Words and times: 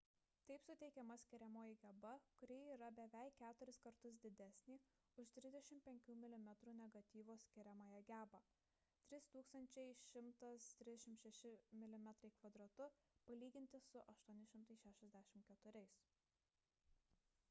taip 0.49 0.61
suteikiama 0.67 1.15
skiriamoji 1.23 1.73
geba 1.81 2.13
kuri 2.37 2.55
yra 2.75 2.87
beveik 2.99 3.35
keturis 3.41 3.77
kartus 3.83 4.17
didesnė 4.23 4.77
už 5.25 5.33
35 5.41 6.07
mm 6.23 6.55
negatyvo 6.85 7.35
skiriamąją 7.45 8.01
gebą 8.09 8.41
3136 9.13 11.79
mm2 11.83 12.89
palyginti 13.31 13.83
su 13.93 14.03
864 14.17 15.87